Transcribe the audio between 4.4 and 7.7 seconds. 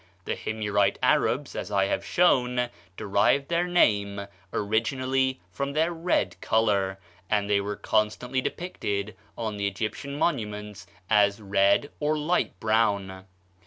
originally from their red color, and they